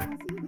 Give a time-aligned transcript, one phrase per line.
[0.00, 0.39] Thank you.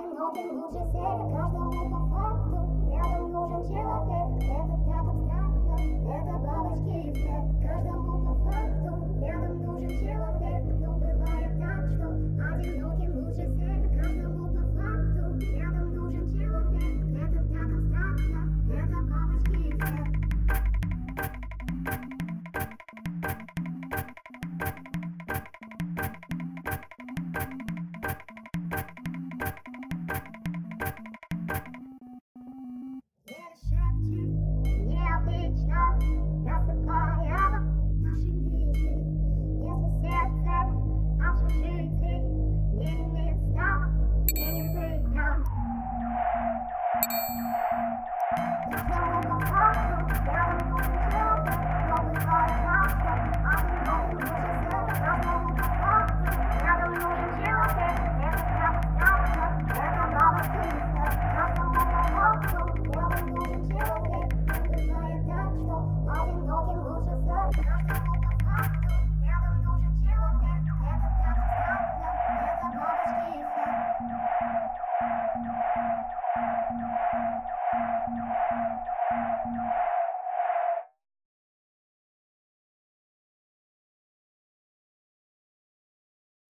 [0.00, 2.56] Não tem luz de ser, cada um é papado.
[2.92, 3.37] Eu.